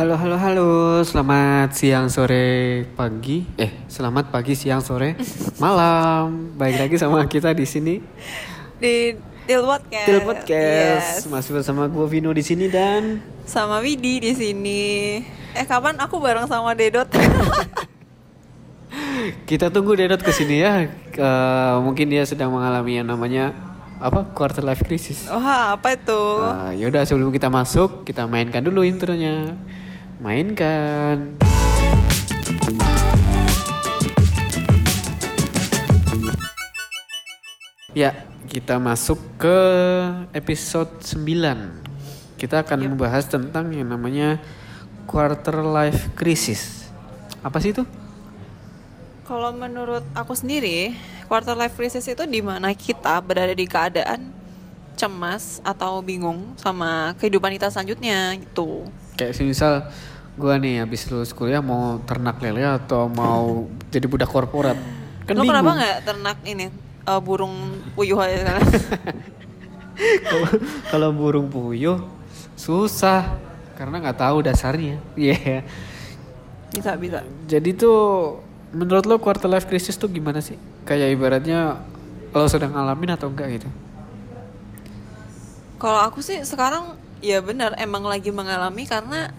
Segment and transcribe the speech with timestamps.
[0.00, 0.70] Halo, halo, halo.
[1.04, 3.44] Selamat siang, sore, pagi.
[3.60, 5.12] Eh, selamat pagi, siang, sore,
[5.60, 6.56] malam.
[6.56, 8.00] Baik lagi sama kita di sini.
[8.80, 9.12] di
[9.44, 10.06] Til Podcast.
[10.08, 11.10] Til Podcast.
[11.20, 11.28] Yes.
[11.28, 15.20] Masih bersama gue Vino di sini dan Sama Widi di sini.
[15.52, 17.04] Eh kapan aku bareng sama Dedot?
[19.52, 20.88] kita tunggu Dedot ke sini ya.
[21.12, 23.52] Eh, mungkin dia sedang mengalami yang namanya
[24.00, 24.24] apa?
[24.32, 25.28] Quarter life crisis.
[25.28, 26.22] Wah apa itu?
[26.40, 29.60] Ah, yaudah sebelum kita masuk, kita mainkan dulu intronya.
[30.20, 31.40] Mainkan.
[37.96, 38.12] Ya,
[38.44, 39.58] kita masuk ke
[40.36, 42.36] episode 9.
[42.36, 44.36] Kita akan membahas tentang yang namanya
[45.08, 46.84] quarter life crisis.
[47.40, 47.88] Apa sih itu?
[49.24, 50.92] Kalau menurut aku sendiri,
[51.32, 54.36] quarter life crisis itu di mana kita berada di keadaan
[55.00, 58.84] cemas atau bingung sama kehidupan kita selanjutnya gitu.
[59.16, 59.88] Kayak misal
[60.40, 64.80] gua nih habis lulus kuliah mau ternak lele atau mau jadi budak korporat.
[65.28, 66.72] Kan Lo kenapa nggak ternak ini
[67.04, 67.52] eh, burung
[67.92, 68.56] puyuh aja?
[70.00, 72.00] Kalau- kalau burung puyuh
[72.56, 73.36] susah
[73.76, 74.96] karena nggak tahu dasarnya.
[75.20, 75.60] Iya.
[76.70, 77.20] bisa bisa.
[77.44, 78.38] Jadi tuh
[78.70, 80.56] menurut lo quarter life crisis tuh gimana sih?
[80.86, 81.84] Kayak ibaratnya
[82.30, 83.68] lo sedang ngalamin atau enggak gitu?
[85.76, 89.34] Kalau aku sih sekarang ya benar emang lagi mengalami karena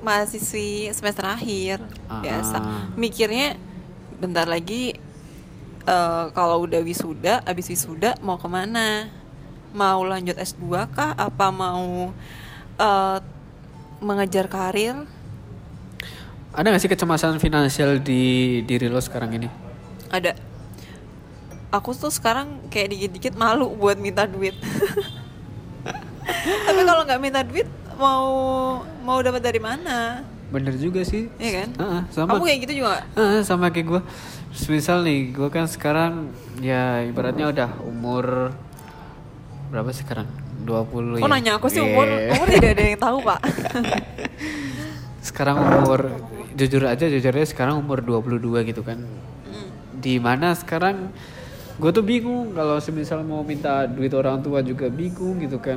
[0.00, 1.80] mahasiswi semester akhir.
[2.10, 2.24] Ah.
[2.24, 2.58] biasa
[2.98, 3.56] mikirnya
[4.20, 4.96] bentar lagi
[5.86, 9.08] eh, kalau udah wisuda abis wisuda mau ke mana?
[9.70, 11.14] Mau lanjut S2 kah?
[11.14, 12.10] Apa mau
[12.76, 13.18] eh,
[14.02, 15.06] mengejar karir?
[16.50, 19.48] Ada nggak sih kecemasan finansial di diri lo sekarang ini?
[20.10, 20.34] ada.
[21.70, 24.58] Aku tuh sekarang kayak dikit-dikit malu buat minta duit.
[26.66, 28.24] Tapi kalau nggak minta duit mau
[29.04, 31.30] mau dapat dari mana Bener juga sih.
[31.38, 31.68] Iya kan?
[31.78, 32.34] Ah, sama.
[32.34, 33.04] Kamu kayak gitu juga nggak?
[33.14, 34.00] Ah, sama kayak gue.
[34.66, 38.50] Misal nih, gue kan sekarang ya ibaratnya udah umur
[39.70, 40.26] berapa sekarang?
[40.66, 41.24] 20 ya.
[41.24, 42.34] Oh nanya aku sih umur Iya.
[42.34, 43.40] umur tidak ada yang tahu pak.
[45.30, 46.00] sekarang umur
[46.58, 48.98] jujur aja jujurnya sekarang umur 22 gitu kan
[50.00, 51.12] di mana sekarang
[51.76, 55.76] gue tuh bingung kalau semisal mau minta duit orang tua juga bingung gitu kan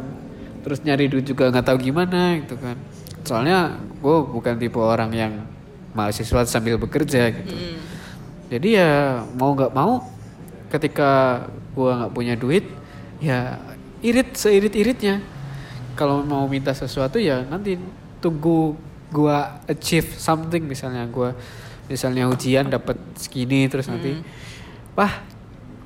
[0.63, 2.79] terus nyari duit juga nggak tahu gimana gitu kan.
[3.27, 5.33] Soalnya gue bukan tipe orang yang
[5.93, 7.55] mahasiswa sambil bekerja gitu.
[8.49, 10.07] Jadi ya mau nggak mau
[10.73, 11.43] ketika
[11.75, 12.65] gue nggak punya duit
[13.21, 13.61] ya
[14.03, 15.23] irit seirit iritnya
[15.93, 17.77] kalau mau minta sesuatu ya nanti
[18.19, 18.75] tunggu
[19.13, 21.37] gua achieve something misalnya gua
[21.85, 24.17] misalnya ujian dapat segini terus nanti
[24.97, 25.21] wah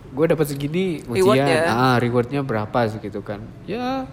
[0.08, 1.46] gue dapat segini Reward ujian.
[1.46, 1.62] ya?
[1.70, 3.44] ah rewardnya berapa gitu kan.
[3.70, 4.09] Ya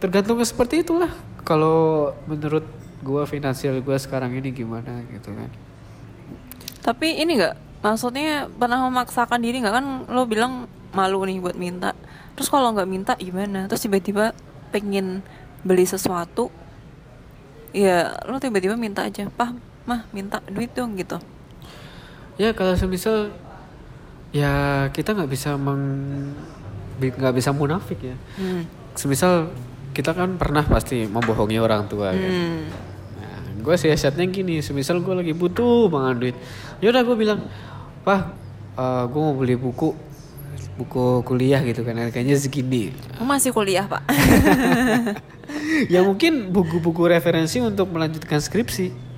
[0.00, 1.12] tergantung seperti itulah
[1.44, 2.64] kalau menurut
[3.04, 5.50] gua finansial gua sekarang ini gimana gitu kan
[6.80, 11.94] Tapi ini nggak maksudnya pernah memaksakan diri nggak kan lo bilang malu nih buat minta.
[12.34, 13.66] Terus kalau nggak minta gimana?
[13.70, 14.32] Terus tiba-tiba
[14.70, 15.24] pengen
[15.60, 16.48] beli sesuatu,
[17.76, 19.52] ya lo tiba-tiba minta aja, pah
[19.84, 21.18] mah minta duit dong gitu.
[22.40, 23.34] Ya kalau semisal
[24.30, 25.84] ya kita nggak bisa meng
[27.00, 28.16] nggak bisa munafik ya.
[28.40, 28.64] Hmm.
[28.96, 29.52] Semisal
[29.90, 32.30] kita kan pernah pasti membohongi orang tua kan.
[32.30, 32.62] Hmm.
[33.18, 36.36] Nah, gue siasatnya gini, semisal gue lagi butuh banget duit,
[36.78, 37.40] yaudah gue bilang,
[38.06, 38.32] pah,
[39.06, 39.92] gue mau beli buku,
[40.78, 42.94] buku kuliah gitu kan, harganya segini.
[43.18, 44.06] Lo masih kuliah pak?
[45.92, 49.10] ya mungkin buku-buku referensi untuk melanjutkan skripsi.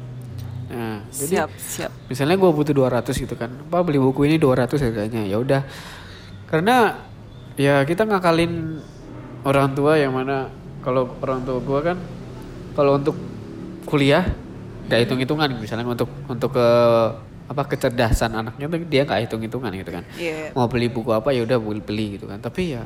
[0.72, 1.92] Nah, jadi siap siap.
[2.08, 5.68] misalnya gue butuh 200 gitu kan apa beli buku ini 200 harganya ya udah
[6.48, 6.96] karena
[7.60, 8.80] ya kita ngakalin
[9.44, 10.48] orang tua yang mana
[10.82, 11.96] kalau orang tua gue kan
[12.74, 13.16] kalau untuk
[13.86, 14.26] kuliah
[14.90, 16.68] gak hitung hitungan misalnya untuk untuk ke
[17.52, 20.04] apa kecerdasan anaknya tuh dia nggak hitung hitungan gitu kan.
[20.16, 20.56] Iya.
[20.56, 22.40] mau beli buku apa ya udah beli beli gitu kan.
[22.40, 22.82] Tapi ya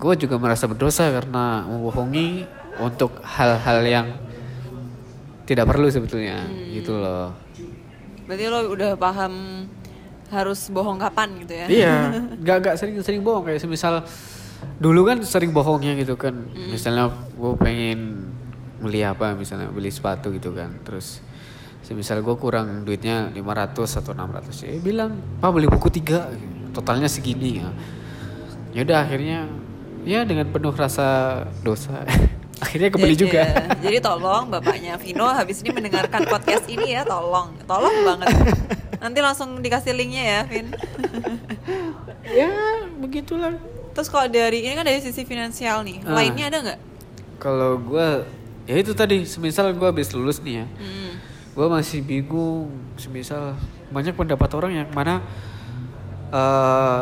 [0.00, 2.48] gue juga merasa berdosa karena membohongi
[2.80, 4.06] untuk hal-hal yang
[5.44, 7.36] tidak perlu sebetulnya gitu loh.
[8.24, 9.66] Berarti lo udah paham
[10.30, 11.66] harus bohong kapan gitu ya?
[11.66, 11.94] iya.
[12.42, 13.44] Nggak nggak sering-sering bohong.
[13.50, 14.06] Kayak semisal
[14.80, 16.34] dulu kan sering bohongnya gitu kan.
[16.54, 18.30] Misalnya gue pengen
[18.80, 20.80] beli apa misalnya beli sepatu gitu kan.
[20.82, 21.20] Terus
[21.84, 26.30] semisal gue kurang duitnya 500 atau 600 ya bilang pak beli buku tiga.
[26.70, 27.68] Totalnya segini ya.
[28.70, 29.50] Ya udah akhirnya
[30.06, 32.06] ya dengan penuh rasa dosa
[32.64, 33.42] akhirnya kebeli Jadi- juga.
[33.42, 38.28] ya, Jadi tolong bapaknya Vino habis ini mendengarkan podcast ini ya, tolong, tolong banget.
[39.02, 40.68] Nanti langsung dikasih linknya ya, Vin.
[42.28, 42.52] ya
[43.00, 43.56] begitulah
[43.90, 46.14] Terus kalau dari ini kan dari sisi finansial nih, Ah.
[46.14, 46.78] lainnya ada nggak?
[47.36, 48.08] Kalau gue
[48.64, 51.12] ya itu tadi semisal gue habis lulus nih ya Hmm.
[51.50, 53.58] gue masih bingung semisal
[53.90, 55.18] banyak pendapat orang yang mana
[56.30, 57.00] eh,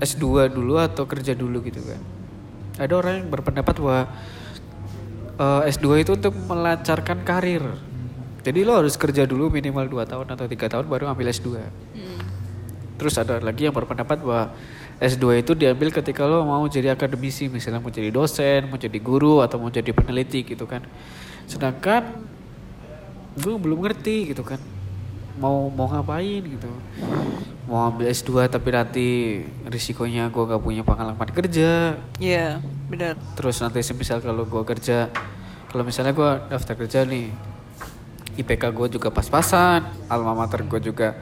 [0.00, 2.00] S2 dulu atau kerja dulu gitu kan
[2.78, 4.08] ada orang yang berpendapat bahwa
[5.36, 7.68] eh, S2 itu untuk melancarkan karir
[8.40, 12.20] jadi lo harus kerja dulu minimal 2 tahun atau tiga tahun baru ambil S2 Hmm.
[12.96, 14.56] Terus ada lagi yang berpendapat bahwa
[15.00, 19.40] S2 itu diambil ketika lo mau jadi akademisi, misalnya mau jadi dosen, mau jadi guru,
[19.40, 20.84] atau mau jadi peneliti gitu kan.
[21.48, 22.20] Sedangkan
[23.40, 24.60] gue belum ngerti gitu kan,
[25.40, 26.68] mau mau ngapain gitu.
[27.64, 29.06] Mau ambil S2 tapi nanti
[29.64, 31.96] risikonya gue gak punya pengalaman kerja.
[32.20, 32.60] Iya,
[32.92, 33.16] benar.
[33.40, 35.08] Terus nanti semisal kalau gue kerja,
[35.72, 37.32] kalau misalnya gue daftar kerja nih,
[38.36, 41.16] IPK gue juga pas-pasan, alma mater gue juga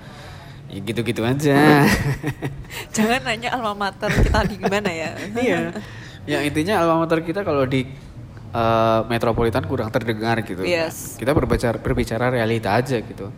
[0.69, 1.89] ya gitu-gitu aja.
[2.97, 5.11] Jangan nanya alma mater kita di mana ya.
[5.45, 5.61] iya.
[6.29, 7.89] Yang intinya alma mater kita kalau di
[8.53, 10.63] eh, metropolitan kurang terdengar gitu.
[10.63, 11.17] Yes.
[11.17, 13.33] Kita berbicara berbicara realita aja gitu.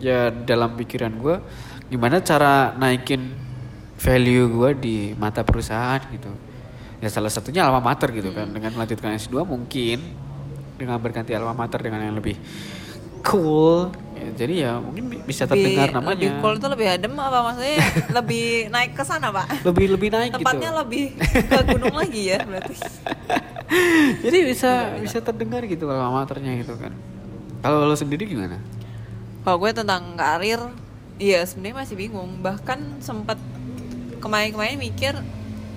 [0.00, 1.36] Ya dalam pikiran gue,
[1.92, 3.36] gimana cara naikin
[4.00, 6.32] value gue di mata perusahaan gitu.
[7.04, 8.48] Ya salah satunya alma mater gitu kan.
[8.48, 10.00] Dengan melanjutkan S2 mungkin
[10.80, 12.40] dengan berganti alma mater dengan yang lebih
[13.22, 13.90] cool.
[14.12, 16.12] Ya, jadi ya mungkin bi- bisa terdengar namanya.
[16.12, 17.76] Lebih cool itu lebih adem apa maksudnya?
[18.20, 19.64] lebih naik ke sana, Pak.
[19.64, 20.80] lebih lebih naik Tempatnya gitu.
[20.84, 21.04] lebih
[21.48, 22.74] ke gunung lagi ya berarti.
[24.24, 26.92] Jadi bisa bisa terdengar gitu kalau amaternya gitu kan.
[27.60, 28.60] Kalau lo sendiri gimana?
[29.40, 30.60] Kalau gue tentang karir,
[31.16, 32.40] iya sebenarnya masih bingung.
[32.40, 33.40] Bahkan sempat
[34.20, 35.16] kemarin-kemarin mikir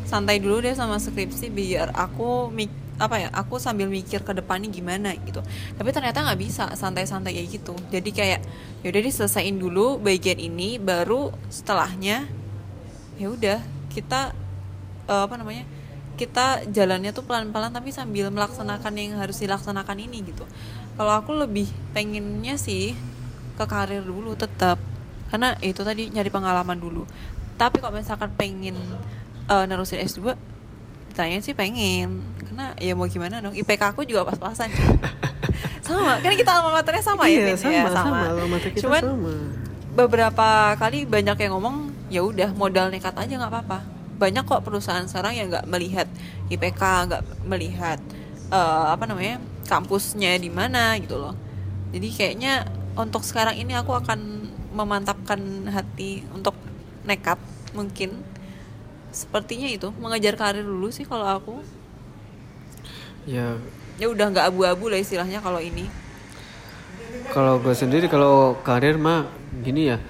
[0.04, 4.70] santai dulu deh sama skripsi biar aku mik apa ya aku sambil mikir ke depannya
[4.70, 5.42] gimana gitu.
[5.76, 7.74] Tapi ternyata nggak bisa santai-santai kayak gitu.
[7.90, 8.40] Jadi kayak
[8.86, 12.30] yaudah diselesain dulu bagian ini baru setelahnya
[13.18, 13.60] ya udah
[13.94, 14.34] kita
[15.10, 15.66] eh, apa namanya
[16.14, 20.46] kita jalannya tuh pelan-pelan tapi sambil melaksanakan yang harus dilaksanakan ini gitu.
[20.94, 21.66] Kalau aku lebih
[21.98, 22.94] pengennya sih
[23.58, 24.78] ke karir dulu tetap
[25.34, 27.10] karena itu tadi nyari pengalaman dulu.
[27.58, 28.78] Tapi kalau misalkan pengen
[29.50, 30.53] eh, nerusin S2
[31.14, 32.26] ditanya sih pengen.
[32.42, 34.74] Karena ya mau gimana dong IPK aku juga pas-pasan
[35.86, 37.70] sama kan kita alma maternya sama ya Iya, Vin?
[37.70, 39.34] Ya, alma mater kita cuman sama.
[39.94, 41.76] beberapa kali banyak yang ngomong
[42.08, 43.80] ya udah modal nekat aja nggak apa-apa.
[44.16, 46.08] Banyak kok perusahaan sekarang yang nggak melihat
[46.48, 48.00] IPK nggak melihat
[48.50, 51.34] eh, apa namanya kampusnya di mana gitu loh.
[51.94, 55.38] Jadi kayaknya untuk sekarang ini aku akan memantapkan
[55.70, 56.58] hati untuk
[57.06, 57.38] nekat
[57.74, 58.22] mungkin
[59.14, 61.62] sepertinya itu mengejar karir dulu sih kalau aku.
[63.30, 63.56] Ya.
[64.02, 65.86] Ya udah nggak abu-abu lah istilahnya kalau ini.
[67.30, 69.30] Kalau gue sendiri kalau karir mah
[69.62, 70.02] gini ya.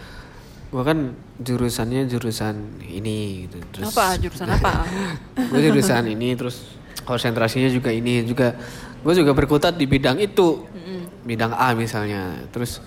[0.72, 3.60] Gue kan jurusannya jurusan ini gitu.
[3.76, 4.16] Terus apa?
[4.18, 4.88] Jurusan apa?
[5.52, 6.66] Gue jurusan ini terus
[7.04, 8.56] konsentrasinya juga ini juga
[9.04, 10.66] gue juga berkutat di bidang itu.
[11.28, 12.40] Bidang A misalnya.
[12.50, 12.80] Terus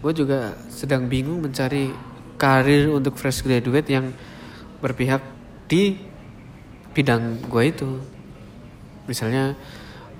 [0.00, 1.90] gue juga sedang bingung mencari
[2.38, 4.14] karir untuk fresh graduate yang
[4.80, 5.33] berpihak
[5.74, 5.98] di
[6.94, 7.90] bidang gue itu.
[9.10, 9.58] Misalnya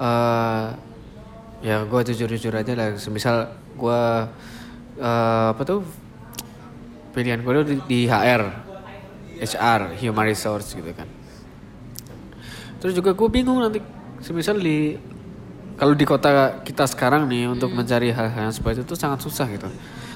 [0.02, 0.66] eh
[1.62, 2.98] ya gue jujur-jujur aja lah.
[2.98, 4.00] Semisal gue
[4.98, 5.86] eh, apa tuh
[7.14, 8.42] pilihan gue di, di HR
[9.38, 11.06] HR human resource gitu kan.
[12.82, 13.78] Terus juga gue bingung nanti
[14.18, 14.98] semisal di
[15.78, 19.46] kalau di kota kita sekarang nih untuk mencari hal-hal yang seperti itu tuh sangat susah
[19.50, 19.70] gitu.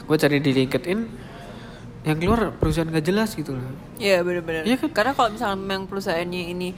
[0.06, 0.98] Gue cari di LinkedIn
[2.06, 4.62] yang keluar perusahaan gak jelas gitu loh Iya benar-benar.
[4.62, 4.90] Iya kan?
[4.94, 6.68] Karena kalau misalnya memang perusahaannya ini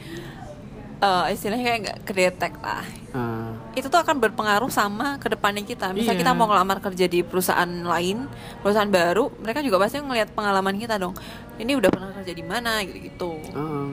[1.01, 5.91] eh, istilahnya kayak nggak kedetek lah, Nah, itu tuh akan berpengaruh sama ke depannya kita.
[5.91, 6.21] Misal Iya.
[6.23, 8.29] kita mau ngelamar kerja di perusahaan lain,
[8.61, 11.17] perusahaan baru, mereka juga pasti ngelihat pengalaman kita dong.
[11.57, 13.33] Ini udah pernah kerja di mana gitu-gitu.
[13.51, 13.89] Heeh.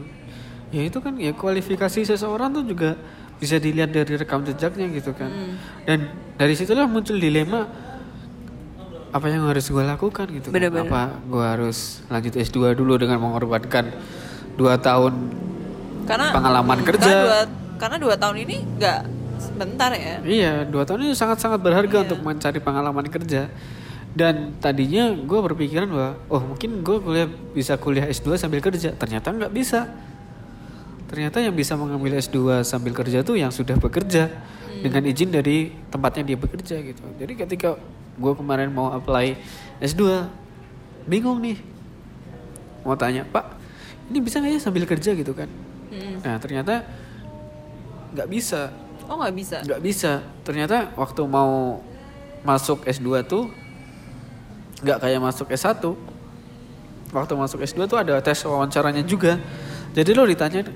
[0.67, 2.99] ya itu kan ya kualifikasi seseorang tuh juga
[3.39, 5.31] bisa dilihat dari rekam jejaknya gitu kan
[5.87, 7.71] dan dari situlah muncul dilema
[9.17, 10.55] apa yang harus gue lakukan gitu kan.
[10.55, 10.87] Bener-bener.
[10.87, 13.89] apa gue harus lanjut S2 dulu dengan mengorbankan
[14.53, 15.13] dua tahun
[16.07, 17.03] Karena Pengalaman Hmm, kerja.
[17.03, 17.39] Karena dua,
[17.75, 18.99] karena dua tahun ini nggak
[19.37, 20.15] sebentar ya.
[20.23, 22.03] Iya, dua tahun ini sangat-sangat berharga Iya.
[22.07, 23.51] untuk mencari pengalaman kerja.
[24.15, 28.95] Dan tadinya gue berpikiran bahwa, oh mungkin gue kuliah bisa kuliah S2 sambil kerja.
[28.95, 29.91] Ternyata nggak bisa.
[31.07, 34.31] Ternyata yang bisa mengambil S2 sambil kerja tuh yang sudah bekerja
[34.79, 37.03] dengan izin dari tempatnya dia bekerja gitu.
[37.19, 37.75] Jadi ketika
[38.17, 39.37] gue kemarin mau apply
[39.77, 40.25] S2,
[41.05, 41.61] bingung nih.
[42.81, 43.57] Mau tanya, Pak,
[44.09, 45.13] ini bisa nggak ya sambil kerja?
[45.13, 45.47] Gitu kan?
[45.93, 46.19] Mm.
[46.25, 46.83] Nah ternyata
[48.17, 48.73] nggak bisa.
[49.07, 49.57] Oh nggak bisa.
[49.63, 50.11] nggak bisa.
[50.43, 51.79] Ternyata waktu mau
[52.43, 53.51] masuk S2 tuh
[54.77, 55.81] nggak kayak masuk S1
[57.09, 59.39] waktu masuk S2 tuh ada tes wawancaranya juga.
[59.95, 60.67] Jadi lo ditanya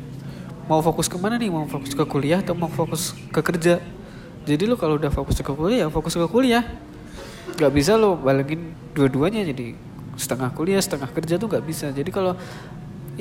[0.65, 1.51] mau fokus ke mana nih?
[1.51, 3.79] Mau fokus ke kuliah atau mau fokus ke kerja?
[4.41, 6.65] Jadi lu kalau udah fokus ke kuliah fokus ke kuliah
[7.61, 9.77] nggak bisa lo balikin dua-duanya jadi
[10.17, 11.93] setengah kuliah setengah kerja tuh nggak bisa.
[11.93, 12.33] Jadi kalau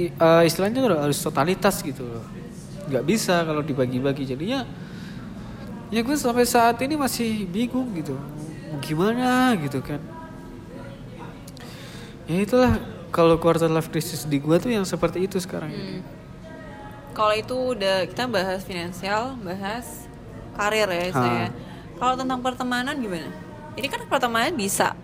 [0.01, 2.25] eh, istilahnya tuh harus totalitas gitu loh.
[2.89, 4.25] Nggak bisa kalau dibagi-bagi.
[4.25, 4.65] Jadinya
[5.93, 8.17] ya gue sampai saat ini masih bingung gitu.
[8.81, 10.01] Gimana gitu kan?
[12.25, 12.81] Ya itulah
[13.13, 16.01] kalau quarter life crisis di gue tuh yang seperti itu sekarang ini.
[16.01, 16.03] Hmm.
[17.13, 20.09] Kalau itu udah kita bahas finansial, bahas
[20.57, 21.47] karir ya saya.
[22.01, 23.29] Kalau tentang pertemanan gimana?
[23.73, 24.95] Ini kan pertemanan bisa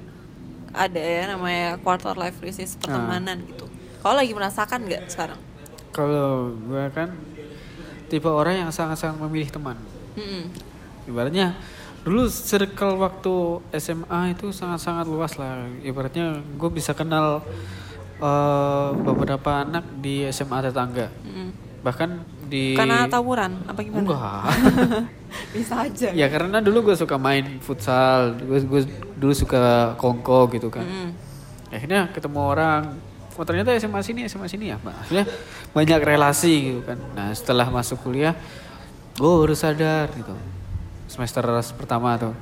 [0.70, 3.64] ada ya namanya quarter life crisis pertemanan gitu.
[3.99, 5.40] Kalau lagi merasakan nggak sekarang?
[5.88, 7.08] kalau gue kan
[8.06, 9.80] tipe orang yang sangat-sangat memilih teman
[10.12, 10.52] Mm-mm.
[11.08, 11.56] ibaratnya
[12.04, 13.32] dulu circle waktu
[13.75, 17.40] SMA itu sangat-sangat luas lah ibaratnya gue bisa kenal
[18.20, 21.49] eh, beberapa anak di SMA tetangga Mm-mm.
[21.80, 24.04] bahkan di Karena tawuran apa gimana?
[24.04, 24.44] enggak
[25.57, 26.09] bisa aja.
[26.12, 28.83] ya karena dulu gue suka main futsal gue gue
[29.16, 30.85] dulu suka kongko gitu kan.
[30.85, 31.11] Mm-mm.
[31.73, 32.83] akhirnya ketemu orang
[33.37, 34.81] oh ternyata SMA sini SMA sini ya?
[34.81, 35.28] Akhirnya
[35.76, 36.99] banyak relasi gitu kan.
[37.12, 38.33] Nah setelah masuk kuliah
[39.16, 40.33] gue baru sadar gitu
[41.09, 41.45] semester
[41.76, 42.35] pertama tuh.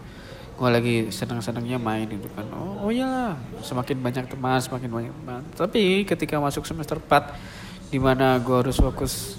[0.54, 2.46] Gue lagi senang-senangnya main gitu kan.
[2.54, 5.42] Oh, oh ya semakin banyak teman semakin banyak teman.
[5.58, 9.38] Tapi ketika masuk semester 4 di mana gue harus fokus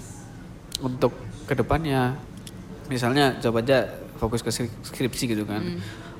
[0.80, 1.12] untuk
[1.48, 2.16] ke depannya
[2.86, 5.62] misalnya coba aja fokus ke skri- skripsi gitu kan.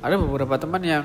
[0.02, 1.04] Ada beberapa teman yang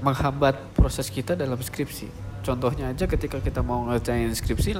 [0.00, 2.10] menghambat proses kita dalam skripsi.
[2.44, 4.76] Contohnya aja ketika kita mau ngerjain skripsi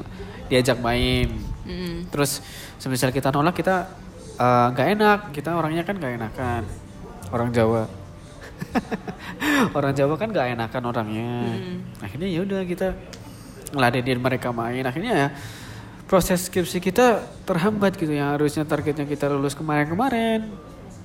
[0.53, 1.33] diajak main.
[1.65, 2.13] Mm-mm.
[2.13, 2.45] terus
[2.77, 3.89] semisal kita nolak kita
[4.37, 5.19] eh, nggak enak.
[5.33, 6.63] Kita orangnya kan nggak enakan.
[7.33, 7.89] Orang Jawa.
[9.77, 11.33] Orang Jawa kan nggak enakan orangnya.
[12.05, 12.93] Akhirnya ya udah kita
[13.73, 14.85] ngeladenin mereka main.
[14.85, 15.29] Akhirnya ya
[16.05, 20.47] proses skripsi kita terhambat gitu yang harusnya targetnya kita lulus kemarin-kemarin.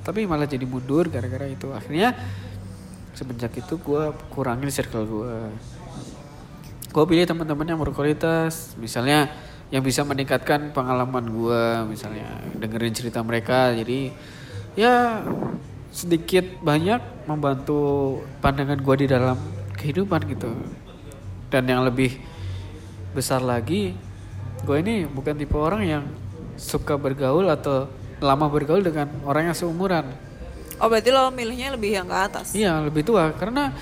[0.04, 1.72] Tapi malah jadi mundur gara-gara itu.
[1.72, 2.16] Akhirnya
[3.16, 5.36] semenjak itu gue kurangin circle gue
[6.90, 8.74] gue pilih teman-teman yang berkualitas.
[8.82, 9.30] Misalnya
[9.70, 13.72] yang bisa meningkatkan pengalaman gue misalnya dengerin cerita mereka.
[13.78, 14.10] Jadi
[14.74, 15.22] ya
[15.94, 19.38] sedikit banyak membantu pandangan gue di dalam
[19.78, 20.52] kehidupan gitu.
[21.50, 22.18] Dan yang lebih
[23.14, 24.09] besar lagi
[24.64, 26.04] gue ini bukan tipe orang yang
[26.60, 27.88] suka bergaul atau
[28.20, 30.06] lama bergaul dengan orang yang seumuran
[30.80, 32.56] Oh berarti lo milihnya lebih yang ke atas?
[32.56, 33.76] Iya lebih tua karena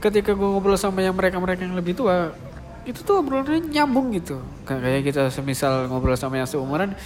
[0.00, 2.32] ketika gue ngobrol sama yang mereka-mereka yang lebih tua
[2.88, 6.96] itu tuh obrolannya nyambung gitu Kayak kayak kita semisal ngobrol sama yang seumuran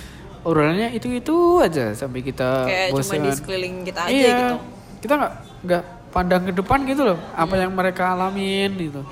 [0.47, 3.19] obrolannya itu itu aja sampai kita Kayak cuma bosan.
[3.27, 4.57] di sekeliling kita aja iya, gitu.
[5.03, 5.33] kita nggak
[5.67, 9.03] nggak pandang ke depan gitu loh apa yang mereka alamin gitu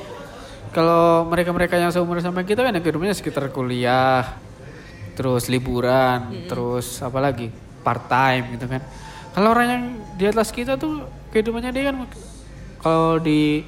[0.68, 4.37] kalau mereka-mereka yang seumuran sama kita kan ya kehidupannya sekitar kuliah
[5.12, 7.50] terus liburan terus apa lagi
[7.82, 8.82] part time gitu kan.
[9.32, 9.82] Kalau orang yang
[10.14, 11.96] di atas kita tuh kehidupannya dia kan
[12.78, 13.62] kalau di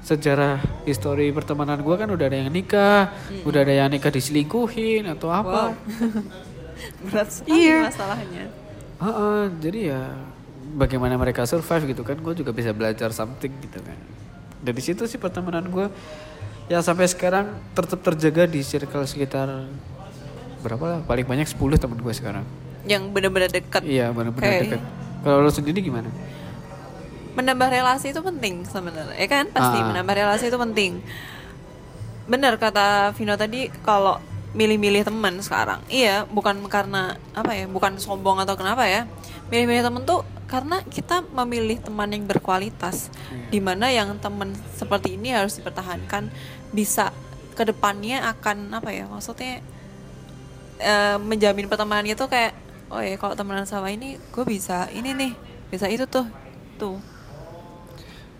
[0.00, 3.12] sejarah histori pertemanan gua kan udah ada yang nikah
[3.44, 5.76] udah ada yang nikah diselingkuhin atau apa.
[7.04, 7.92] Berat sekali Iya.
[7.92, 8.44] masalahnya.
[9.00, 10.02] Heeh, jadi ya
[10.76, 13.96] bagaimana mereka survive gitu kan gue juga bisa belajar something gitu kan.
[14.60, 15.88] Dari situ sih pertemanan gue
[16.70, 19.66] ya sampai sekarang tetap terjaga di circle sekitar
[20.60, 21.00] berapa lah?
[21.02, 22.44] Paling banyak 10 teman gue sekarang.
[22.86, 23.82] Yang bener-bener dekat.
[23.82, 24.60] iya benar-benar Oke.
[24.64, 24.80] dekat
[25.20, 26.08] kalau lo sendiri gimana?
[27.30, 29.50] Menambah relasi itu penting sebenarnya ya kan?
[29.50, 29.86] Pasti Ah.
[29.86, 30.92] menambah relasi itu penting.
[32.24, 38.38] Benar kata Vino tadi kalau milih-milih teman sekarang iya bukan karena apa ya bukan sombong
[38.38, 39.06] atau kenapa ya.
[39.50, 43.14] Milih-milih teman tuh karena kita memilih teman yang berkualitas
[43.48, 46.26] di mana yang teman seperti ini harus dipertahankan
[46.70, 47.10] bisa
[47.54, 49.60] ke depannya akan apa ya maksudnya
[50.80, 52.56] eh, menjamin pertemanan itu kayak
[52.90, 55.32] oh ya kalau temenan sama ini gue bisa ini nih
[55.70, 56.26] bisa itu tuh
[56.80, 56.96] tuh.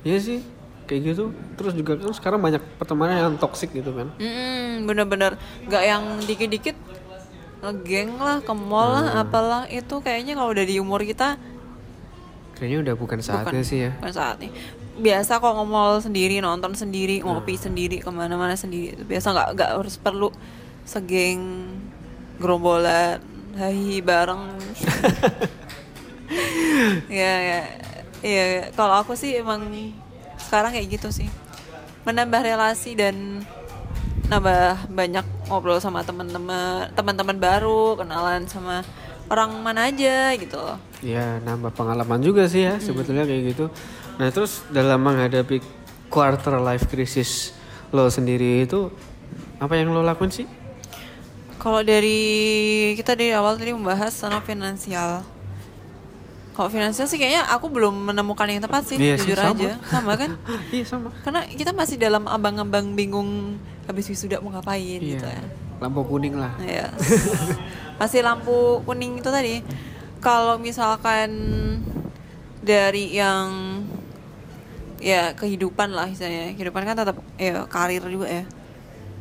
[0.02, 0.40] Iya sih
[0.88, 1.30] kayak gitu.
[1.54, 4.10] Terus juga kan sekarang banyak pertemanan yang toxic gitu kan.
[4.18, 5.38] Mm, bener-bener.
[5.68, 6.76] Nggak yang dikit-dikit
[7.60, 9.62] ngegeng lah, ke mall lah, apalah.
[9.68, 11.38] Itu kayaknya kalau udah di umur kita
[12.60, 13.96] kayaknya udah bukan saatnya sih ya.
[13.96, 14.52] bukan saatnya.
[15.00, 18.92] Biasa kok nge-mall sendiri, nonton sendiri, ngopi sendiri, ke mana-mana sendiri.
[18.94, 20.28] Itu biasa nggak nggak harus perlu
[20.84, 21.40] segeng
[22.36, 23.20] gerombolan,
[23.56, 24.60] hahi bareng.
[27.20, 27.60] ya ya
[28.20, 28.44] ya
[28.76, 29.66] kalau aku sih emang
[30.38, 31.28] sekarang kayak gitu sih
[32.06, 33.42] menambah relasi dan
[34.30, 38.86] nambah banyak ngobrol sama teman-teman teman-teman baru kenalan sama
[39.26, 43.72] orang mana aja gitu loh Ya nambah pengalaman juga sih ya sebetulnya kayak gitu.
[44.20, 45.64] Nah terus dalam menghadapi
[46.12, 47.56] quarter life crisis
[47.88, 48.92] lo sendiri itu
[49.56, 50.46] apa yang lo lakuin sih?
[51.56, 52.16] kalau dari
[52.96, 55.20] kita dari awal tadi membahas tentang finansial
[56.56, 59.52] kalau finansial sih kayaknya aku belum menemukan yang tepat sih Iya jujur sama.
[59.52, 60.30] aja sama kan
[60.72, 65.44] iya sama karena kita masih dalam abang-abang bingung habis wisuda mau ngapain gitu iya ya
[65.84, 66.92] lampu kuning lah Iya.
[68.00, 69.64] Masih lampu kuning itu tadi.
[70.20, 71.28] Kalau misalkan
[72.60, 73.48] dari yang
[75.00, 78.44] ya kehidupan lah misalnya, kehidupan kan tetap ya karir juga ya.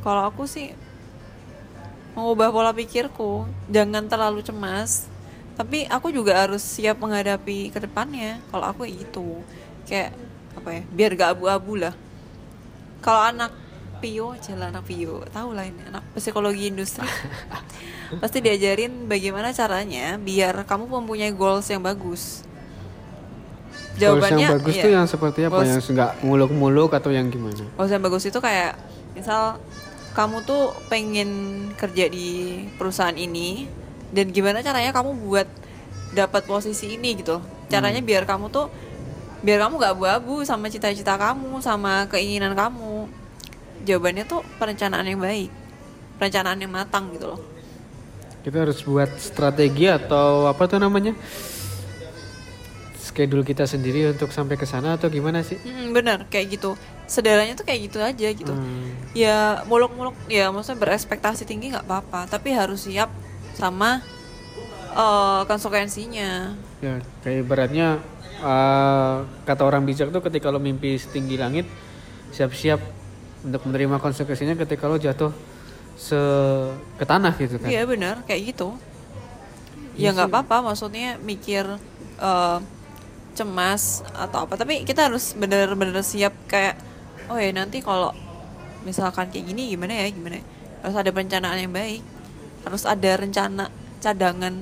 [0.03, 0.75] Kalau aku sih
[2.13, 5.07] mengubah pola pikirku, jangan terlalu cemas.
[5.55, 8.39] Tapi aku juga harus siap menghadapi ke depannya.
[8.47, 9.43] Kalau aku ya itu
[9.87, 10.11] kayak
[10.55, 10.81] apa ya?
[10.87, 11.95] Biar gak abu-abu lah.
[13.03, 13.51] Kalau anak
[13.99, 17.03] Pio, jalan anak Pio, tahu lah ini anak psikologi industri.
[18.23, 22.47] Pasti diajarin bagaimana caranya biar kamu mempunyai goals yang bagus.
[23.99, 24.83] Goals yang bagus iya.
[24.83, 28.39] tuh yang seperti apa Goals- yang nggak muluk-muluk atau yang gimana Goals yang bagus itu
[28.39, 28.79] kayak
[29.13, 29.59] misal
[30.15, 31.29] kamu tuh pengen
[31.77, 33.69] kerja di perusahaan ini
[34.09, 35.47] dan gimana caranya kamu buat
[36.17, 37.37] dapat posisi ini gitu.
[37.69, 38.73] Caranya biar kamu tuh
[39.45, 43.05] biar kamu gak abu-abu sama cita-cita kamu sama keinginan kamu.
[43.85, 45.53] Jawabannya tuh perencanaan yang baik,
[46.17, 47.41] perencanaan yang matang gitu loh.
[48.39, 51.11] kita harus buat strategi atau apa tuh namanya
[53.09, 56.77] schedule kita sendiri untuk sampai ke sana atau gimana sih Mm, bener kayak gitu.
[57.09, 58.53] Sederhananya tuh kayak gitu aja gitu.
[58.53, 58.93] Hmm.
[59.17, 63.09] Ya muluk-muluk ya maksudnya berekspektasi tinggi nggak apa-apa, tapi harus siap
[63.57, 64.05] sama
[64.93, 66.53] eh, konsekuensinya.
[66.79, 67.97] ya kayak ibaratnya
[68.39, 71.65] eh, kata orang bijak tuh ketika lo mimpi setinggi langit
[72.29, 72.77] siap-siap
[73.41, 75.33] untuk menerima konsekuensinya ketika lo jatuh
[75.99, 76.15] se
[76.95, 78.77] ke tanah gitu kan Iya benar kayak gitu.
[79.99, 81.65] Ya nggak apa-apa maksudnya mikir
[82.21, 82.57] eh,
[83.39, 86.75] cemas atau apa, tapi kita harus bener-bener siap kayak
[87.31, 88.11] oh ya nanti kalau
[88.83, 90.45] misalkan kayak gini gimana ya gimana ya.
[90.83, 92.03] harus ada perencanaan yang baik
[92.67, 94.55] harus ada rencana cadangan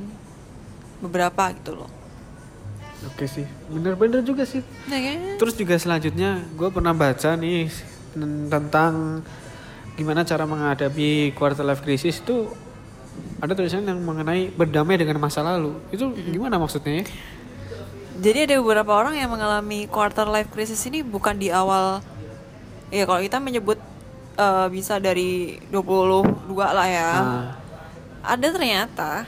[1.01, 1.89] beberapa gitu loh
[3.05, 7.69] oke sih bener-bener juga sih nah kan Terus juga selanjutnya gue pernah baca nih
[8.13, 9.21] ten- tentang
[9.97, 12.49] gimana cara menghadapi quarter life crisis itu
[13.41, 15.73] ada tulisan yang mengenai berdamai dengan masa lalu.
[15.89, 17.05] Itu gimana maksudnya ya?
[18.17, 22.01] Jadi ada beberapa orang yang mengalami quarter life crisis ini bukan di awal
[22.89, 23.77] ya kalau kita menyebut
[24.41, 27.09] eh, bisa dari 22 lah ya.
[27.21, 27.45] Nah,
[28.25, 29.23] Ada ternyata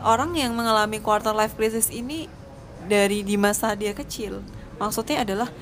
[0.00, 2.26] orang yang mengalami quarter life crisis ini
[2.88, 4.40] dari di masa dia kecil.
[4.80, 5.52] Maksudnya adalah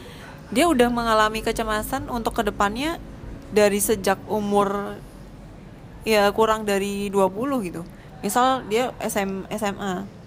[0.55, 3.03] dia udah mengalami kecemasan untuk ke depannya
[3.51, 4.97] dari sejak umur
[6.07, 7.83] ya kurang dari 20 gitu.
[8.23, 10.22] Misal dia SM, SMA.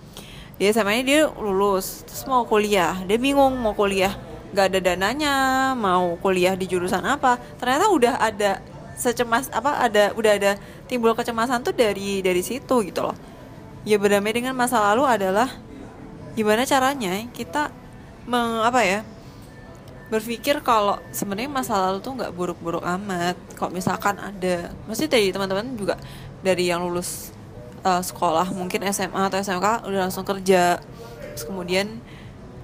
[0.55, 3.03] Di SMA ini dia lulus, terus mau kuliah.
[3.03, 4.15] Dia bingung mau kuliah,
[4.55, 5.35] nggak ada dananya,
[5.75, 7.35] mau kuliah di jurusan apa.
[7.59, 8.63] Ternyata udah ada
[8.95, 10.51] secemas apa ada udah ada
[10.87, 13.15] timbul kecemasan tuh dari dari situ gitu loh.
[13.83, 15.51] Ya berdamai dengan masa lalu adalah
[16.39, 17.69] gimana caranya kita
[18.23, 18.99] meng, apa ya
[20.07, 23.35] berpikir kalau sebenarnya masa lalu tuh nggak buruk-buruk amat.
[23.59, 25.99] Kalau misalkan ada, mesti dari teman-teman juga
[26.39, 27.34] dari yang lulus
[27.85, 30.81] uh, sekolah mungkin SMA atau SMK udah langsung kerja.
[31.37, 32.01] Terus kemudian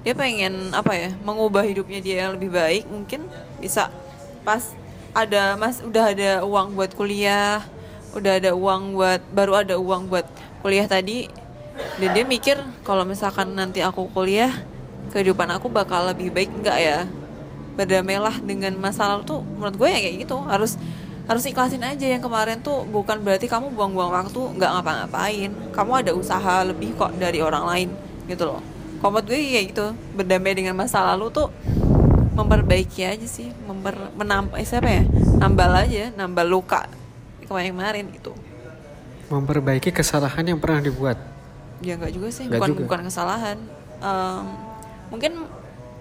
[0.01, 2.89] dia pengen apa ya mengubah hidupnya dia yang lebih baik.
[2.89, 3.29] Mungkin
[3.61, 3.93] bisa
[4.41, 4.73] pas
[5.13, 7.61] ada mas udah ada uang buat kuliah
[8.11, 10.27] udah ada uang buat baru ada uang buat
[10.59, 11.31] kuliah tadi.
[11.97, 14.51] Dan dia mikir kalau misalkan nanti aku kuliah
[15.15, 16.99] kehidupan aku bakal lebih baik enggak ya?
[17.79, 20.37] Berdamailah dengan masa lalu tuh menurut gue ya kayak gitu.
[20.43, 20.75] Harus
[21.31, 25.51] harus ikhlasin aja yang kemarin tuh bukan berarti kamu buang-buang waktu nggak ngapa-ngapain.
[25.71, 27.89] Kamu ada usaha lebih kok dari orang lain
[28.27, 28.59] gitu loh.
[28.99, 31.47] Menurut gue kayak gitu berdamai dengan masa lalu tuh
[32.31, 35.03] memperbaiki aja sih memper menambah eh, siapa ya?
[35.39, 36.85] Nambal aja nambal luka
[37.47, 38.31] kemarin kemarin gitu.
[39.27, 41.15] Memperbaiki kesalahan yang pernah dibuat.
[41.81, 42.81] ya nggak juga sih Nggak bukan juga.
[42.85, 43.57] bukan kesalahan.
[44.01, 44.45] Em,
[45.09, 45.31] mungkin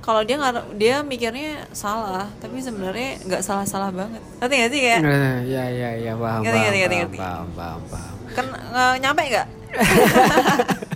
[0.01, 4.81] kalau dia nggak dia mikirnya salah tapi sebenarnya nggak salah salah banget ngerti nggak sih
[4.81, 7.19] kayak Eh, ya ya ya paham Ngerti, paham, ngerti, paham, ngerti.
[7.19, 8.15] paham paham paham.
[8.31, 9.47] kan nggak nyampe nggak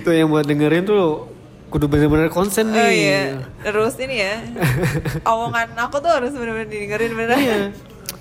[0.00, 1.30] Tuh yang buat dengerin tuh
[1.66, 2.78] kudu bener-bener konsen nih.
[2.78, 3.22] oh iya
[3.60, 4.38] terus ini ya
[5.26, 7.56] omongan aku tuh harus bener-bener dengerin bener Iya.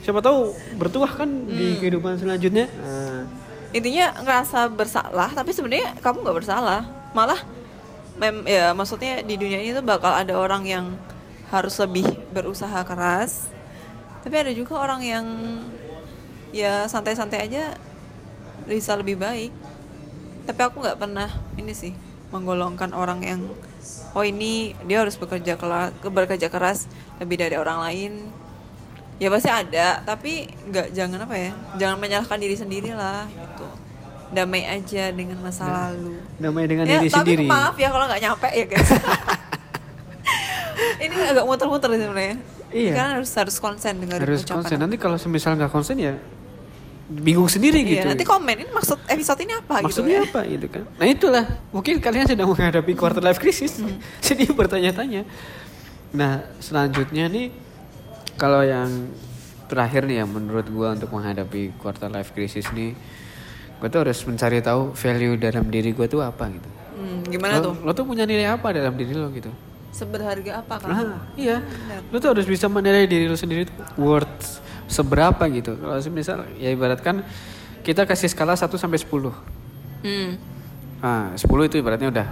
[0.01, 2.65] Siapa tahu bertuah kan di kehidupan selanjutnya.
[2.67, 3.23] Nah,
[3.69, 7.39] intinya ngerasa bersalah tapi sebenarnya kamu nggak bersalah malah
[8.17, 10.86] mem ya maksudnya di dunia ini tuh bakal ada orang yang
[11.49, 13.49] harus lebih berusaha keras.
[14.26, 15.26] Tapi ada juga orang yang
[16.54, 17.78] ya santai-santai aja
[18.65, 19.52] bisa lebih baik.
[20.49, 21.93] Tapi aku nggak pernah ini sih
[22.34, 23.41] menggolongkan orang yang
[24.17, 26.89] oh ini dia harus bekerja keras bekerja keras
[27.21, 28.13] lebih dari orang lain.
[29.21, 30.02] Ya pasti ada.
[30.02, 33.82] Tapi nggak jangan apa ya jangan menyalahkan diri sendiri lah gitu
[34.33, 36.17] damai aja dengan masa lalu.
[36.41, 37.45] namanya dengan ya diri tapi sendiri.
[37.45, 38.89] maaf ya kalau nggak nyampe ya guys.
[41.03, 42.37] Ini agak muter-muter sebenarnya.
[42.73, 42.91] Iya.
[42.97, 44.77] kan harus harus konsen dengan harus ucapan konsen.
[44.81, 46.17] nanti kalau semisal nggak konsen ya
[47.05, 48.05] bingung sendiri Iya, gitu.
[48.09, 49.85] nanti komen ini maksud episode ini apa?
[49.85, 50.83] maksudnya gitu apa gitu kan.
[50.97, 51.45] Nah itulah.
[51.69, 53.77] Mungkin kalian sedang menghadapi quarter life crisis.
[53.77, 53.99] Hmm.
[54.25, 55.21] jadi bertanya-tanya.
[56.17, 57.53] Nah selanjutnya nih
[58.39, 58.89] kalau yang
[59.69, 62.97] terakhir nih yang menurut gua untuk menghadapi quarter life crisis nih
[63.83, 67.73] gua tuh harus mencari tahu value dalam diri gua tuh apa gitu Hmm, gimana lo,
[67.73, 69.51] tuh lo tuh punya nilai apa dalam diri lo gitu
[69.91, 71.59] seberharga apa kan Nah, iya.
[71.59, 71.99] Benar.
[72.09, 75.77] Lu tuh harus bisa menilai diri lu sendiri tuh worth seberapa gitu.
[75.77, 77.21] Kalau misal ya ibaratkan
[77.83, 79.09] kita kasih skala 1 sampai 10.
[80.01, 80.29] hmm.
[81.03, 82.27] Nah, 10 itu ibaratnya udah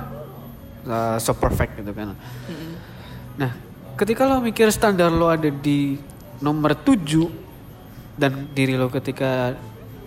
[0.88, 2.16] uh, so perfect gitu kan.
[2.48, 2.74] Hmm.
[3.36, 3.52] Nah,
[4.00, 6.00] ketika lo mikir standar lo ada di
[6.40, 9.54] nomor 7 dan diri lo ketika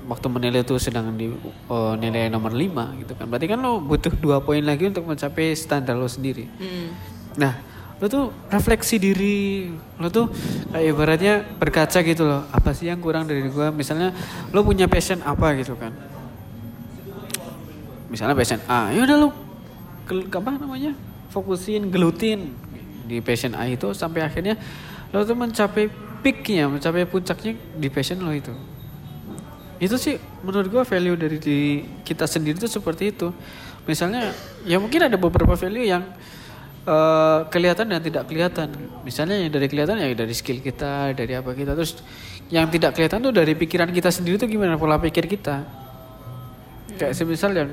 [0.05, 1.33] waktu menilai itu sedang di
[1.69, 3.25] oh, nilai nomor 5 gitu kan.
[3.29, 6.45] Berarti kan lo butuh dua poin lagi untuk mencapai standar lo sendiri.
[6.61, 6.89] Hmm.
[7.41, 7.53] Nah,
[7.99, 10.29] lo tuh refleksi diri, lo tuh
[10.71, 12.45] kayak ibaratnya berkaca gitu loh.
[12.53, 13.73] Apa sih yang kurang dari gua?
[13.73, 14.13] Misalnya
[14.53, 15.95] lo punya passion apa gitu kan?
[18.13, 19.29] Misalnya passion A, ya udah lo
[20.13, 20.93] apa namanya?
[21.33, 22.55] Fokusin, gelutin
[23.09, 24.61] di passion A itu sampai akhirnya
[25.11, 25.89] lo tuh mencapai
[26.21, 28.53] peaknya, mencapai puncaknya di passion lo itu.
[29.85, 33.29] Itu sih menurut gua value dari di kita sendiri itu seperti itu.
[33.85, 34.33] Misalnya
[34.65, 36.01] ya mungkin ada beberapa value yang
[36.89, 38.73] eh, kelihatan dan tidak kelihatan.
[39.05, 41.77] Misalnya yang dari kelihatan ya dari skill kita, dari apa kita.
[41.77, 42.01] Terus
[42.49, 45.69] yang tidak kelihatan tuh dari pikiran kita sendiri tuh gimana pola pikir kita.
[46.97, 47.71] Kayak semisal yang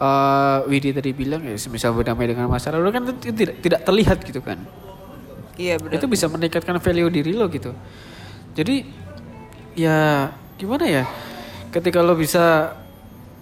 [0.00, 4.18] eh Widi tadi bilang ya semisal berdamai dengan masa lalu kan itu tidak tidak terlihat
[4.24, 4.56] gitu kan.
[5.60, 7.76] iya benar Itu bisa meningkatkan value diri lo gitu.
[8.56, 8.88] Jadi
[9.76, 11.04] ya gimana ya?
[11.70, 12.76] Ketika lo bisa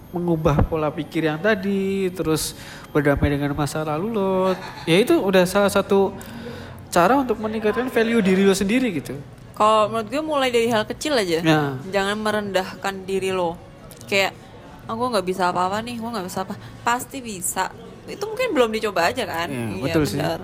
[0.09, 2.55] mengubah pola pikir yang tadi, terus
[2.89, 6.15] berdamai dengan masa lalu lo, ya itu udah salah satu
[6.87, 9.13] cara untuk meningkatkan value diri lo sendiri gitu.
[9.51, 11.77] kalau menurut gue mulai dari hal kecil aja Nah.
[11.85, 13.59] jangan merendahkan diri lo
[14.07, 14.31] kayak
[14.87, 17.69] oh, gue nggak bisa apa-apa nih gue nggak bisa apa pasti bisa
[18.07, 20.15] itu mungkin belum dicoba aja kan Iya, betul sih.
[20.15, 20.41] benar.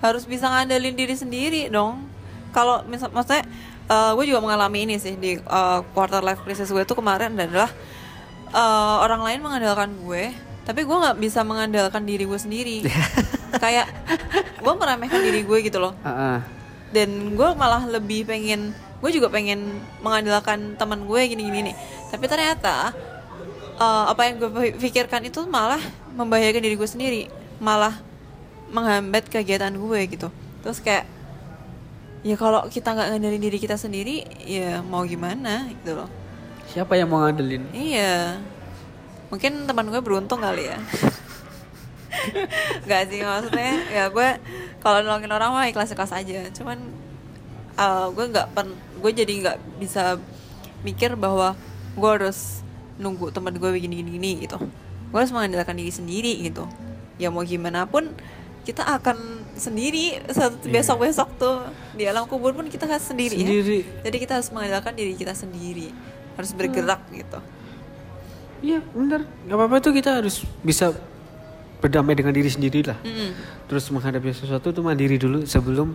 [0.00, 2.06] harus bisa ngandelin diri sendiri dong
[2.48, 3.42] kalau misal maksudnya
[3.88, 7.70] eh, gue juga mengalami ini sih di eh, quarter life crisis gue tuh kemarin adalah
[8.52, 12.76] eh, orang lain mengandalkan gue tapi gue nggak bisa mengandalkan diri gue sendiri.
[13.62, 13.92] Kayak
[14.64, 15.92] gue meremehkan diri gue gitu loh.
[16.00, 16.38] Ah, ah.
[16.94, 21.76] dan gue malah lebih pengen gue juga pengen mengandalkan teman gue gini gini nih.
[22.08, 22.96] Tapi ternyata
[23.76, 25.80] eh, apa yang gue pikirkan itu malah
[26.16, 27.22] membahayakan diri gue sendiri.
[27.60, 28.00] Malah
[28.72, 30.32] menghambat kegiatan gue gitu.
[30.64, 31.04] Terus kayak
[32.24, 36.08] ya kalau kita nggak ngandelin diri kita sendiri ya mau gimana gitu loh.
[36.72, 37.68] Siapa yang mau ngandelin?
[37.76, 38.40] iya.
[39.28, 40.78] Mungkin teman gue beruntung kali ya.
[42.88, 44.28] Gak sih maksudnya ya gue
[44.80, 46.48] kalau nolongin orang mah ikhlas ikhlas aja.
[46.56, 46.80] Cuman
[47.76, 48.72] uh, gue nggak pen
[49.04, 50.16] gue jadi nggak bisa
[50.80, 51.52] mikir bahwa
[51.92, 52.64] gue harus
[52.96, 54.56] nunggu teman gue begini gini gini gitu.
[55.12, 56.64] Gue harus mengandalkan diri sendiri gitu.
[57.20, 58.16] Ya mau gimana pun
[58.64, 61.62] kita akan sendiri satu besok besok tuh
[61.94, 63.80] di alam kubur pun kita kan sendiri, Sendiri.
[63.84, 65.94] ya jadi kita harus mengandalkan diri kita sendiri
[66.34, 67.38] harus bergerak gitu
[68.64, 70.96] Iya bener, nggak apa-apa tuh kita harus bisa
[71.84, 72.96] berdamai dengan diri sendiri lah.
[73.04, 73.36] Mm-mm.
[73.68, 75.92] Terus menghadapi sesuatu tuh mandiri dulu sebelum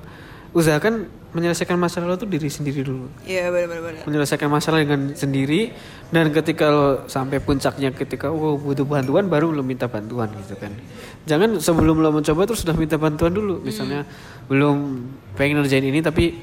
[0.50, 3.06] usahakan menyelesaikan masalah lo tuh diri sendiri dulu.
[3.22, 4.02] Iya benar-benar.
[4.10, 5.70] Menyelesaikan masalah dengan sendiri
[6.10, 10.74] dan ketika lo sampai puncaknya ketika oh butuh bantuan baru lo minta bantuan gitu kan.
[11.30, 13.62] Jangan sebelum lo mencoba terus sudah minta bantuan dulu.
[13.62, 14.10] Misalnya
[14.50, 15.06] belum
[15.38, 16.42] pengen ngerjain ini tapi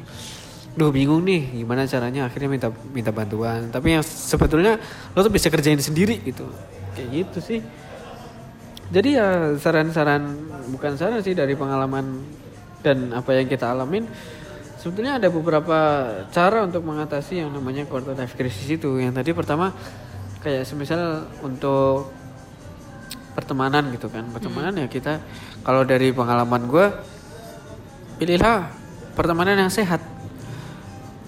[0.76, 3.66] duh bingung nih gimana caranya akhirnya minta minta bantuan.
[3.74, 4.78] Tapi yang sebetulnya
[5.18, 6.46] lo tuh bisa kerjain sendiri gitu.
[6.94, 7.60] Kayak gitu sih.
[8.86, 10.30] Jadi ya saran-saran
[10.70, 12.22] bukan saran sih dari pengalaman
[12.84, 14.08] dan apa yang kita alamin
[14.86, 15.78] sebetulnya ada beberapa
[16.30, 19.02] cara untuk mengatasi yang namanya quarter life crisis itu.
[19.02, 19.74] Yang tadi pertama
[20.46, 22.14] kayak semisal untuk
[23.34, 24.22] pertemanan gitu kan.
[24.30, 25.18] Pertemanan ya kita
[25.66, 26.86] kalau dari pengalaman gue
[28.22, 28.70] pilihlah
[29.18, 29.98] pertemanan yang sehat.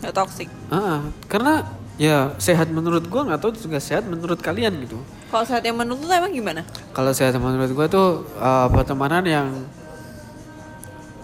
[0.06, 0.46] Ya toxic.
[0.70, 1.66] Ah, karena
[1.98, 5.02] ya sehat menurut gue nggak tahu juga sehat menurut kalian gitu.
[5.34, 6.62] Kalau saat yang menurut lu emang gimana?
[6.94, 9.50] Kalau sehat menurut gue tuh uh, pertemanan yang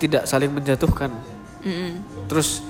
[0.01, 1.11] tidak saling menjatuhkan.
[1.65, 1.97] Mm-mm.
[2.29, 2.61] terus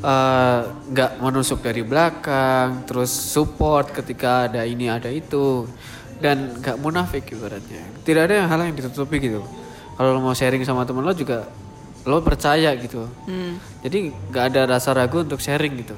[0.00, 5.68] eh, nggak menusuk dari belakang, terus support ketika ada ini ada itu,
[6.16, 7.84] dan nggak munafik ibaratnya.
[8.08, 9.44] Tidak ada yang hal yang ditutupi gitu.
[10.00, 11.44] Kalau lo mau sharing sama teman lo juga
[12.08, 13.04] lo percaya gitu.
[13.28, 13.60] Hmm.
[13.84, 15.96] Jadi nggak ada rasa ragu untuk sharing gitu.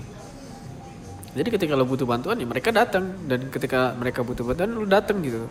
[1.30, 5.22] jadi ketika lo butuh bantuan ya mereka datang dan ketika mereka butuh bantuan lo datang
[5.22, 5.46] gitu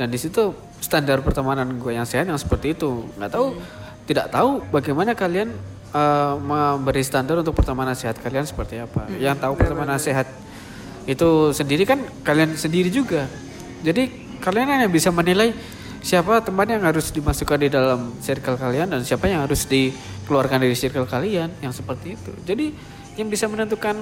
[0.00, 3.54] dan di situ standar pertemanan gue yang sehat yang seperti itu nggak tahu
[4.04, 5.52] tidak tahu bagaimana kalian
[5.92, 9.08] eh, memberi standar untuk pertemanan sehat kalian seperti apa.
[9.16, 10.28] Yang tahu pertemanan sehat
[11.04, 13.28] itu sendiri kan kalian sendiri juga.
[13.84, 15.52] Jadi kalian hanya bisa menilai
[16.04, 20.76] siapa teman yang harus dimasukkan di dalam circle kalian dan siapa yang harus dikeluarkan dari
[20.76, 22.32] circle kalian yang seperti itu.
[22.44, 22.76] Jadi
[23.16, 23.96] yang bisa menentukan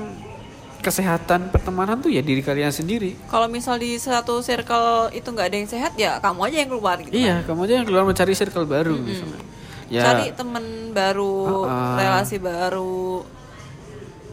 [0.83, 3.15] kesehatan pertemanan tuh ya diri kalian sendiri.
[3.31, 6.97] Kalau misal di satu circle itu nggak ada yang sehat ya kamu aja yang keluar
[6.99, 7.15] gitu.
[7.15, 9.52] iya kamu aja yang keluar mencari circle baru misalnya
[9.93, 11.95] ya Cari temen baru, Ah, ah.
[11.97, 13.21] relasi baru.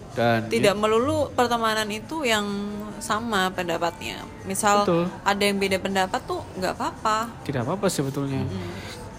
[0.10, 2.44] dan Tidak melulu pertemanan itu yang
[2.98, 4.20] sama pendapatnya.
[4.44, 5.06] Misal Betul.
[5.22, 7.18] ada yang beda pendapat tuh nggak apa-apa.
[7.44, 8.44] tidak apa-apa sebetulnya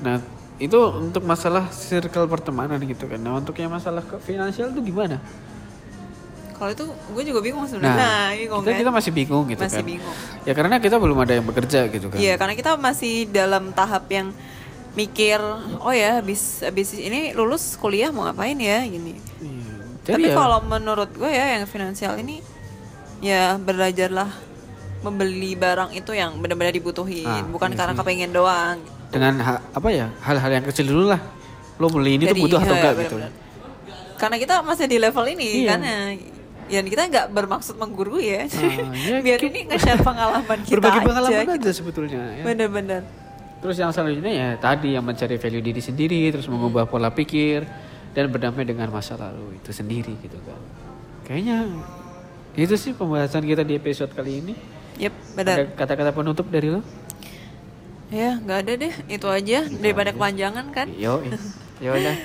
[0.00, 0.16] nah
[0.58, 5.20] itu untuk masalah circle pertemanan gitu kan nah untuk yang masalah ke finansial tuh gimana
[6.52, 7.96] Kalau itu gue juga bingung sebenarnya.
[7.96, 8.78] Nah, bingung kita, kan?
[8.78, 10.16] kita masih bingung gitu Masih kan bingung.
[10.42, 14.04] ya karena kita belum ada yang bekerja gitu kan Iya, karena kita masih dalam tahap
[14.08, 14.28] yang
[14.92, 15.38] mikir,
[15.78, 19.14] oh ya habis habis ini lulus kuliah mau ngapain ya gini.
[19.38, 19.74] Iya.
[20.02, 22.42] Tapi ya, kalau menurut gue ya yang finansial ini
[23.20, 24.26] ya belajarlah
[25.00, 28.78] membeli barang itu yang benar-benar dibutuhin, Ah, bukan iya karena kepengen doang.
[29.08, 31.18] dengan ha- apa ya hal-hal yang kecil dulu lah
[31.76, 33.16] lo beli ini tuh Jadi, butuh atau iya, enggak gitu.
[34.14, 35.68] Karena kita masih di level ini Iya.
[35.68, 35.92] karena
[36.66, 38.42] ya kita nggak bermaksud menggurui ya.
[38.46, 41.06] ya, Biar ini nge-share pengalaman kita berbagi aja.
[41.06, 41.56] pengalaman gitu.
[41.56, 42.44] aja sebetulnya ya.
[42.44, 43.02] Bener-bener.
[43.60, 47.64] Terus yang selanjutnya ya tadi yang mencari value diri sendiri terus mengubah pola pikir
[48.10, 50.60] dan berdamai dengan masa lalu itu sendiri gitu kan
[51.24, 51.68] kayaknya
[52.56, 54.54] itu sih pembahasan kita di episode kali ini
[55.00, 55.58] Yep, ada benar.
[55.80, 56.84] kata-kata penutup dari lo
[58.10, 58.94] Ya, nggak ada deh.
[59.06, 60.90] Itu aja daripada kepanjangan kan.
[60.98, 61.22] yo
[61.80, 62.16] ya udah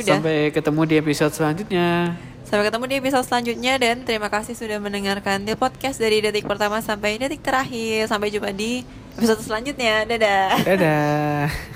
[0.00, 2.14] sampai ketemu di episode selanjutnya
[2.46, 6.78] Sampai ketemu di episode selanjutnya dan terima kasih sudah mendengarkan di podcast dari detik pertama
[6.80, 8.06] sampai detik terakhir.
[8.06, 10.08] Sampai jumpa di episode selanjutnya.
[10.08, 10.48] Dadah.
[10.64, 11.72] dadah